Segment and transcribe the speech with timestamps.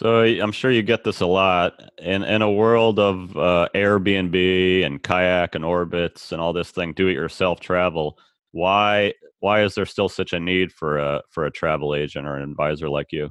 [0.00, 1.74] So I'm sure you get this a lot.
[1.98, 6.94] In in a world of uh, Airbnb and kayak and Orbitz and all this thing,
[6.94, 8.18] do-it-yourself travel,
[8.52, 12.36] why why is there still such a need for a for a travel agent or
[12.36, 13.28] an advisor like you?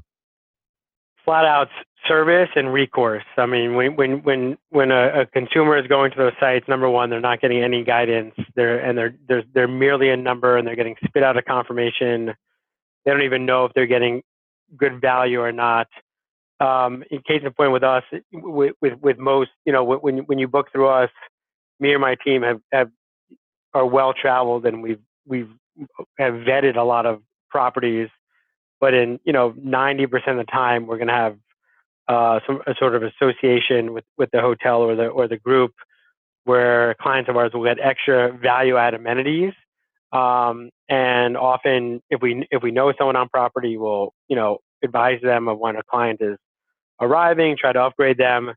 [1.26, 1.70] Flat out
[2.08, 3.26] service and recourse.
[3.36, 6.88] I mean, when when when when a, a consumer is going to those sites, number
[6.88, 8.36] one, they're not getting any guidance.
[8.56, 12.28] They're and they're they're they're merely a number, and they're getting spit out a confirmation.
[13.06, 14.22] They don't even know if they're getting
[14.78, 15.88] good value or not
[16.60, 20.40] um, in case in point with us, with, with, with most, you know, when, when
[20.40, 21.09] you book through us,
[21.80, 22.90] me and my team have, have
[23.73, 25.49] are well traveled and we've, we've
[26.18, 28.09] have vetted a lot of properties,
[28.82, 31.38] but in, you know, 90% of the time we're going to have
[32.08, 35.71] uh, some a sort of association with, with the hotel or the, or the group
[36.44, 39.54] where clients of ours will get extra value add amenities.
[40.12, 45.21] Um, and often if we, if we know someone on property, we'll, you know, advise
[45.21, 46.38] them of when a client is
[47.02, 48.53] arriving, try to upgrade them.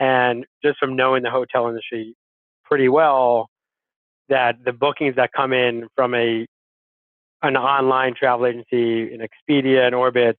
[0.00, 2.14] And just from knowing the hotel industry
[2.64, 3.48] pretty well,
[4.28, 6.46] that the bookings that come in from a
[7.42, 10.38] an online travel agency, an Expedia, and Orbitz,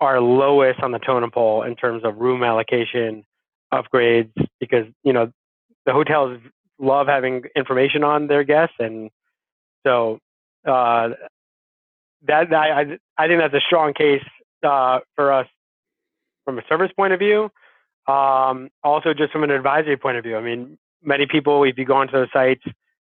[0.00, 3.22] are lowest on the totem pole in terms of room allocation,
[3.72, 5.30] upgrades, because you know
[5.84, 6.40] the hotels
[6.78, 9.10] love having information on their guests, and
[9.86, 10.18] so
[10.66, 11.10] uh,
[12.26, 14.24] that, that I I think that's a strong case
[14.66, 15.46] uh, for us
[16.46, 17.50] from a service point of view.
[18.06, 20.36] Um, also, just from an advisory point of view.
[20.38, 22.62] I mean, many people, if you go onto those sites,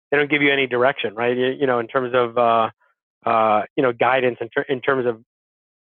[0.09, 1.37] they don't give you any direction, right?
[1.37, 2.69] You, you know, in terms of uh,
[3.25, 5.21] uh, you know guidance, in, ter- in terms of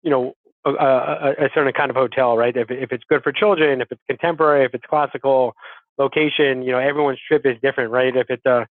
[0.03, 2.57] you know a, a, a, certain kind of hotel, right?
[2.57, 5.55] If, if it's good for children, if it's contemporary, if it's classical,
[5.99, 8.17] location, you know, everyone's trip is different, right?
[8.17, 8.67] If it's a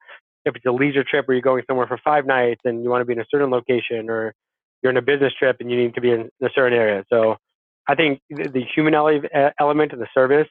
[0.46, 3.02] if it's a leisure trip where you're going somewhere for five nights and you want
[3.02, 4.34] to be in a certain location, or
[4.81, 7.03] you're in a business trip and you need to be in a certain area.
[7.12, 7.38] So
[7.90, 10.48] I think the human element of the service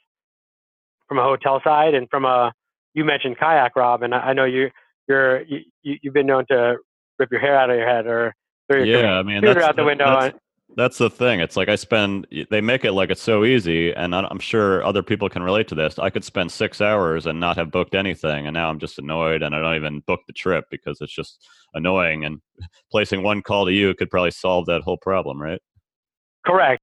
[1.06, 2.52] from a hotel side and from a
[2.94, 4.70] you mentioned kayak, Rob, and I know you
[5.08, 6.78] you're you, you've been known to
[7.18, 8.34] rip your hair out of your head or
[8.68, 10.20] throw your yeah, I mean that's, out the window.
[10.20, 10.38] That's,
[10.76, 11.38] that's the thing.
[11.38, 12.26] It's like I spend.
[12.50, 15.76] They make it like it's so easy, and I'm sure other people can relate to
[15.76, 15.98] this.
[16.00, 19.42] I could spend six hours and not have booked anything, and now I'm just annoyed,
[19.42, 22.24] and I don't even book the trip because it's just annoying.
[22.24, 22.40] And
[22.90, 25.60] placing one call to you could probably solve that whole problem, right?
[26.44, 26.76] Correct.